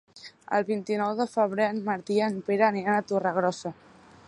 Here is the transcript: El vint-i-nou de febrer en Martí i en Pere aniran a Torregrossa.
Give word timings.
El 0.59 0.63
vint-i-nou 0.69 1.11
de 1.19 1.27
febrer 1.33 1.67
en 1.73 1.83
Martí 1.91 2.17
i 2.21 2.25
en 2.31 2.41
Pere 2.49 2.67
aniran 2.69 2.97
a 3.03 3.07
Torregrossa. 3.13 3.77